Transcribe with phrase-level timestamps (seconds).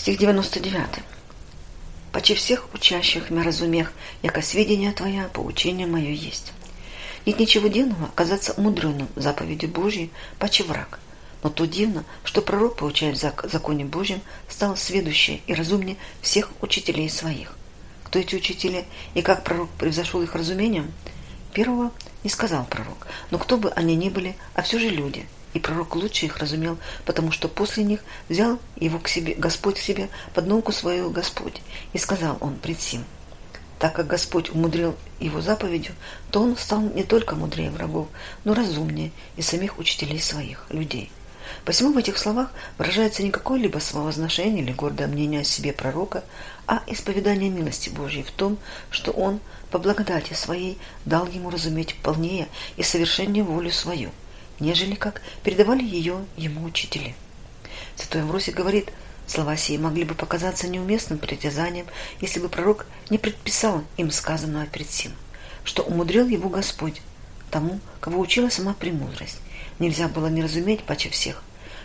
[0.00, 1.04] Стих 99.
[2.10, 3.92] «Почи всех учащих мя разумех,
[4.22, 6.54] яко сведения Твоя, поучение мое есть».
[7.26, 11.00] Нет ничего дивного оказаться умудренным заповедью Божьей, почи враг.
[11.42, 17.10] Но то дивно, что пророк, получая в законе Божьем, стал сведущее и разумнее всех учителей
[17.10, 17.54] своих.
[18.04, 20.94] Кто эти учители и как пророк превзошел их разумением?
[21.52, 21.92] Первого
[22.24, 25.96] не сказал пророк, но кто бы они ни были, а все же люди– и пророк
[25.96, 30.46] лучше их разумел, потому что после них взял его к себе, Господь к себе под
[30.46, 31.60] науку свою Господь,
[31.92, 33.04] и сказал он пред сим.
[33.78, 35.94] Так как Господь умудрил его заповедью,
[36.30, 38.08] то он стал не только мудрее врагов,
[38.44, 41.10] но разумнее и самих учителей своих, людей.
[41.64, 46.22] Посему в этих словах выражается не какое-либо самовозношение или гордое мнение о себе пророка,
[46.66, 48.58] а исповедание милости Божьей в том,
[48.90, 54.10] что он по благодати своей дал ему разуметь полнее и совершеннее волю свою–
[54.60, 57.14] нежели как передавали ее ему учители.
[57.96, 58.92] Святой Амвросий говорит,
[59.26, 61.86] слова сии могли бы показаться неуместным притязанием,
[62.20, 65.12] если бы пророк не предписал им сказанного перед сим,
[65.64, 67.00] что умудрил его Господь,
[67.50, 69.40] тому, кого учила сама премудрость.
[69.78, 71.42] Нельзя было не разуметь паче всех,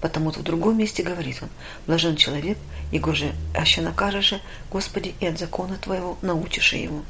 [0.00, 1.48] потому-то в другом месте говорит он,
[1.86, 2.58] блажен человек,
[2.92, 4.34] его же аще накажешь,
[4.70, 7.02] Господи, и от закона Твоего научишь его.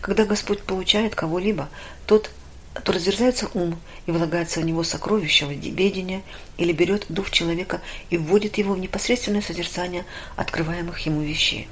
[0.00, 1.68] Когда Господь получает кого-либо,
[2.06, 2.30] тот
[2.84, 6.22] то разверзается ум и влагается в него сокровище ведения
[6.58, 10.04] или берет дух человека и вводит его в непосредственное созерцание
[10.36, 11.68] открываемых ему вещей.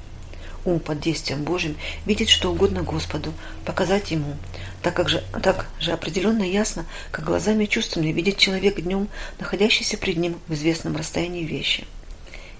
[0.64, 3.34] Ум под действием Божьим видит что угодно Господу,
[3.66, 4.36] показать ему,
[4.82, 10.16] так, как же, так же определенно ясно, как глазами чувствами видит человек днем, находящийся пред
[10.16, 11.86] ним в известном расстоянии вещи.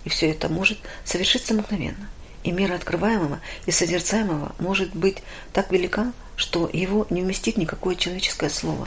[0.05, 2.11] И все это может совершиться мгновенно–
[2.45, 8.51] и мера открываемого и созерцаемого может быть так велика, что его не вместит никакое человеческое
[8.51, 8.87] слово.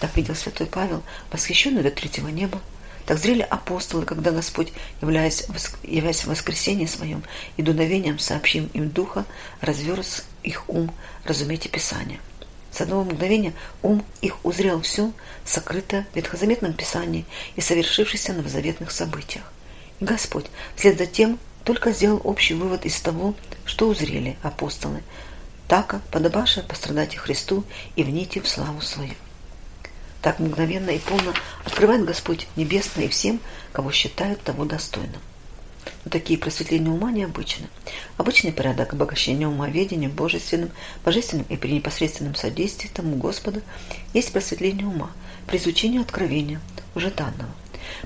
[0.00, 2.60] Так видел святой Павел, восхищенный до третьего неба.
[3.06, 5.44] Так зрели апостолы, когда Господь, являясь,
[5.82, 7.22] являясь в воскресении своем
[7.56, 9.24] и дуновением сообщим им Духа,
[9.60, 10.92] разверз их ум,
[11.24, 12.20] разумейте Писание.
[12.70, 15.12] С одного мгновения ум их узрел все,
[15.44, 19.44] сокрытое в ветхозаветном Писании и совершившееся на новозаветных событиях.
[20.00, 23.34] И Господь, вслед за тем, только сделал общий вывод из того,
[23.64, 25.02] что узрели апостолы,
[25.68, 27.64] така подобаше пострадать Христу
[27.96, 29.14] и вните в славу свою.
[30.20, 31.34] Так мгновенно и полно
[31.64, 33.40] открывает Господь Небесное и всем,
[33.72, 35.20] кого считают того достойным.
[36.04, 37.66] Но такие просветления ума необычны.
[38.16, 40.70] Обычный порядок обогащения ума ведением божественным,
[41.04, 43.62] божественным и при непосредственном содействии тому Господа
[44.14, 45.10] есть просветление ума
[45.46, 46.60] при изучении откровения,
[46.94, 47.50] уже данного.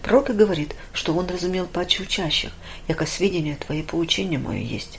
[0.03, 2.53] Пророк и говорит, что он разумел паче учащих,
[2.89, 4.99] яко сведения твои поучения мое есть.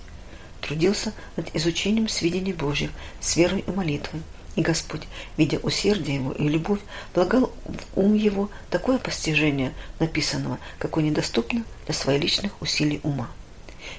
[0.61, 4.21] Трудился над изучением сведений Божьих с верой и молитвой.
[4.55, 5.03] И Господь,
[5.37, 6.79] видя усердие его и любовь,
[7.13, 13.29] благал в ум его такое постижение написанного, какое недоступно для своих личных усилий ума.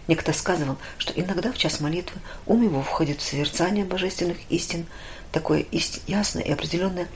[0.09, 4.87] Некто сказывал, что иногда в час молитвы ум его входит в созерцание божественных истин,
[5.33, 5.65] такое
[6.07, 7.09] ясное и определенное,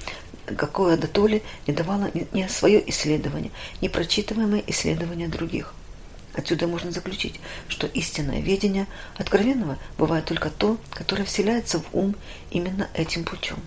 [0.46, 5.74] какое до толи не давало ни свое исследование, ни прочитываемое исследование других.
[6.34, 8.86] Отсюда можно заключить, что истинное ведение
[9.16, 12.16] откровенного бывает только то, которое вселяется в ум
[12.50, 13.58] именно этим путем.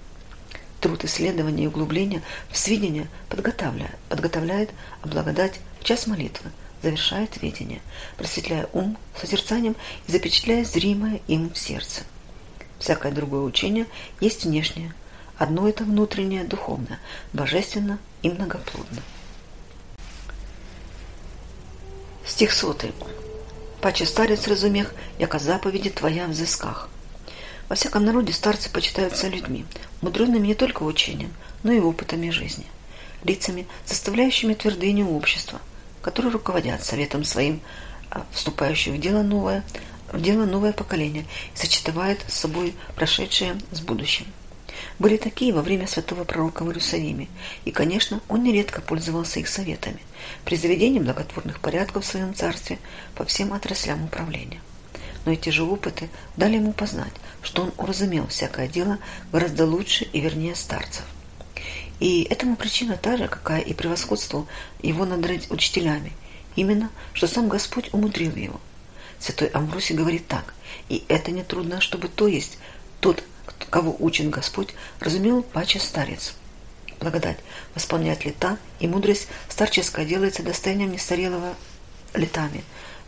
[0.81, 4.71] Труд исследования и углубления в сведения подготавливает, подготовляет,
[5.01, 7.81] а благодать в час молитвы завершает ведение,
[8.17, 9.75] просветляя ум созерцанием
[10.07, 12.01] и запечатляя зримое им в сердце.
[12.79, 13.85] Всякое другое учение
[14.19, 14.93] есть внешнее,
[15.37, 16.99] одно это внутреннее, духовное,
[17.33, 19.01] божественно и многоплодно.
[22.25, 22.93] Стих сотый.
[23.81, 26.89] Паче старец разумех, яка заповеди твоя взысках.
[27.69, 29.65] Во всяком народе старцы почитаются людьми,
[30.01, 32.65] мудренными не только учением, но и опытами жизни,
[33.23, 35.59] лицами, заставляющими твердыню общества,
[36.01, 37.61] которые руководят советом своим,
[38.11, 39.63] а, вступающих в дело новое,
[40.11, 44.25] в дело новое поколение и сочетывает с собой прошедшее с будущим.
[44.99, 47.27] Были такие во время святого пророка в Иерусалиме,
[47.65, 49.99] и, конечно, он нередко пользовался их советами
[50.45, 52.79] при заведении благотворных порядков в своем царстве
[53.15, 54.61] по всем отраслям управления.
[55.25, 58.99] Но эти же опыты дали ему познать, что он уразумел всякое дело
[59.31, 61.03] гораздо лучше и вернее старцев.
[61.99, 64.45] И этому причина та же, какая и превосходство
[64.81, 66.11] его над учителями,
[66.55, 68.59] именно, что сам Господь умудрил его.
[69.19, 70.53] Святой Амвросий говорит так,
[70.89, 72.57] и это нетрудно, чтобы то есть
[72.99, 73.23] тот,
[73.69, 76.33] кого учит Господь, разумел паче старец.
[76.99, 77.37] Благодать
[77.73, 81.55] восполнять лета, и мудрость старческая делается достоянием нестарелого
[82.13, 82.63] летами,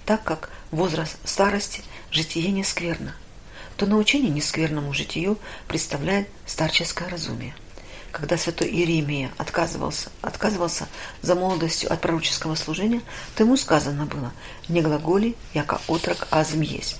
[0.05, 3.15] так как возраст старости житие не скверно,
[3.77, 5.37] то научение нескверному житию
[5.67, 7.55] представляет старческое разумие.
[8.11, 10.87] Когда святой Иеремия отказывался, отказывался
[11.21, 13.01] за молодостью от пророческого служения,
[13.35, 14.31] то ему сказано было
[14.69, 16.97] «Не глаголи, яко отрок азм есть».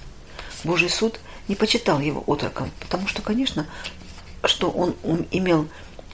[0.63, 3.68] Божий суд не почитал его отроком, потому что, конечно,
[4.44, 4.96] что он
[5.32, 5.68] имел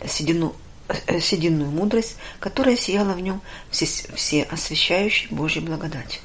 [0.08, 0.56] седину,
[0.88, 6.22] э, сединную мудрость, которая сияла в нем все, все освящающей Божьей благодать.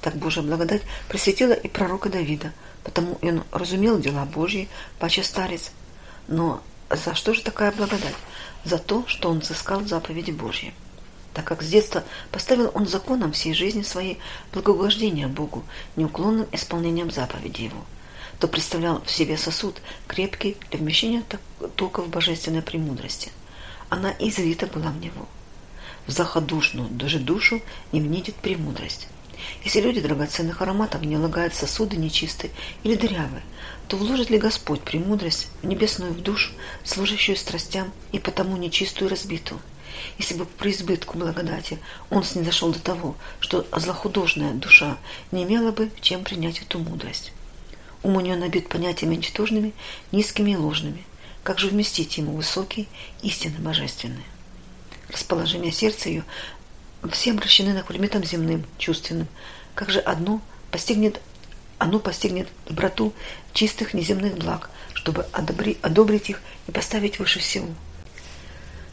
[0.00, 2.52] Так Божья благодать просветила и пророка Давида,
[2.84, 4.68] потому он разумел дела Божьи,
[4.98, 5.72] паче старец.
[6.26, 8.14] Но за что же такая благодать?
[8.64, 10.72] За то, что он взыскал заповеди Божьи.
[11.34, 12.02] Так как с детства
[12.32, 14.18] поставил он законом всей жизни своей
[14.52, 15.64] благоугождение Богу,
[15.96, 17.84] неуклонным исполнением заповедей Его,
[18.40, 21.22] то представлял в себе сосуд, крепкий для вмещения
[21.76, 23.30] токов божественной премудрости.
[23.90, 25.28] Она излита была в него.
[26.06, 27.60] В заходушную, даже душу
[27.92, 29.08] не внидит премудрость.
[29.62, 32.50] Если люди драгоценных ароматов не лагают сосуды нечистые
[32.82, 33.42] или дырявые,
[33.88, 36.52] то вложит ли Господь премудрость в небесную в душу,
[36.82, 39.60] служащую страстям и потому нечистую и разбитую?
[40.18, 41.78] Если бы при избытку благодати
[42.08, 44.96] он снизошел до того, что злохудожная душа
[45.30, 47.32] не имела бы чем принять эту мудрость.
[48.02, 49.72] Ум у нее набит понятиями ничтожными,
[50.10, 51.04] низкими и ложными.
[51.42, 52.86] Как же вместить ему высокие,
[53.22, 54.24] истины божественные?
[55.08, 56.24] Расположение сердца ее
[57.10, 59.28] все обращены на предметом земным, чувственным.
[59.74, 61.20] Как же одно постигнет,
[61.78, 63.12] оно постигнет доброту
[63.52, 67.68] чистых неземных благ, чтобы одобри, одобрить их и поставить выше всего.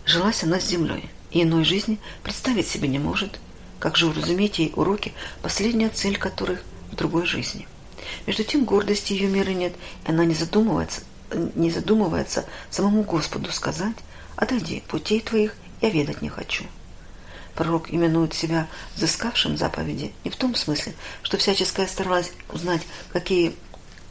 [0.06, 3.40] Жилась она с землей, и иной жизни представить себе не может.
[3.80, 7.68] Как же уразуметь ей уроки, последняя цель которых в другой жизни?
[8.26, 9.74] Между тем гордости ее меры нет,
[10.06, 11.02] и она не задумывается,
[11.56, 13.96] не задумывается самому Господу сказать,
[14.36, 16.66] «Отойди, путей твоих я ведать не хочу».
[17.56, 20.94] Пророк именует себя взыскавшим заповеди не в том смысле,
[21.24, 22.82] что всяческая старалась узнать,
[23.12, 23.56] какие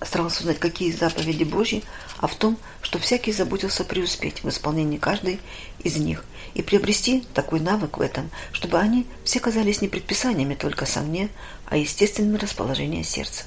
[0.02, 1.82] старался узнать, какие заповеди Божьи,
[2.18, 5.40] а в том, что всякий заботился преуспеть в исполнении каждой
[5.78, 10.86] из них и приобрести такой навык в этом, чтобы они все казались не предписаниями только
[10.86, 11.28] со мне,
[11.66, 13.44] а естественным расположением сердца.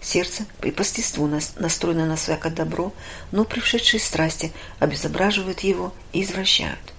[0.00, 2.92] Сердце по естеству настроено на всякое добро,
[3.32, 6.94] но пришедшие страсти обезображивают его и извращают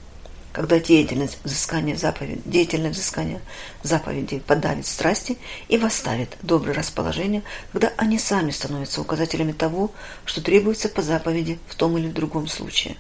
[0.51, 3.39] когда деятельность взыскания заповедей, деятельное взыскание
[3.83, 5.37] заповедей подавит страсти
[5.67, 9.91] и восставит доброе расположение, когда они сами становятся указателями того,
[10.25, 12.97] что требуется по заповеди в том или другом случае.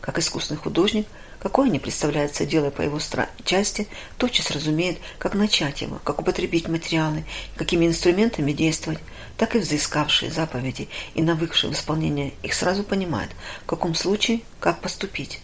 [0.00, 1.06] Как искусный художник,
[1.38, 2.98] какое не представляется дело по его
[3.44, 3.88] части,
[4.18, 7.24] тотчас разумеет, как начать его, как употребить материалы,
[7.56, 9.00] какими инструментами действовать,
[9.36, 13.30] так и взыскавшие заповеди и навыкшие в исполнение их сразу понимает,
[13.62, 15.40] в каком случае, как поступить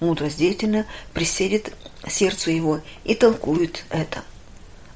[0.00, 1.72] мудрость деятельно приседет
[2.08, 4.22] сердцу его и толкует это.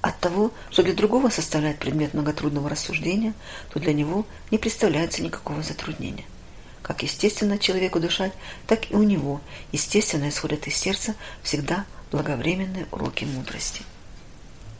[0.01, 3.35] От того, что для другого составляет предмет многотрудного рассуждения,
[3.73, 6.25] то для него не представляется никакого затруднения.
[6.89, 8.33] Как естественно человеку дышать,
[8.67, 9.43] так и у него
[9.73, 13.83] естественно исходят из сердца всегда благовременные уроки мудрости.